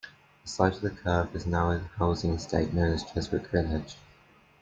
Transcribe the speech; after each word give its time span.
The 0.43 0.49
site 0.49 0.73
of 0.73 0.81
the 0.81 0.89
curve 0.89 1.35
is 1.35 1.45
now 1.45 1.69
a 1.69 1.77
housing 1.97 2.31
estate 2.33 2.73
known 2.73 2.91
as 2.93 3.03
Chiswick 3.03 3.45
Village. 3.49 3.97